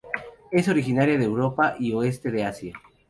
Es 0.49 0.67
originaria 0.67 1.15
de 1.19 1.25
Europa 1.25 1.75
y 1.77 1.93
oeste 1.93 2.31
de 2.31 2.43
Asia. 2.43 2.73